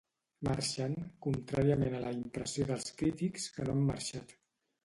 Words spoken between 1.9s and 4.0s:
a la impressió dels crítics que no han